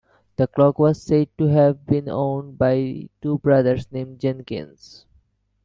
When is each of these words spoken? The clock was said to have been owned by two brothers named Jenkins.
The 0.37 0.47
clock 0.47 0.79
was 0.79 0.99
said 0.99 1.29
to 1.37 1.45
have 1.49 1.85
been 1.85 2.09
owned 2.09 2.57
by 2.57 3.07
two 3.21 3.37
brothers 3.37 3.91
named 3.91 4.19
Jenkins. 4.19 5.05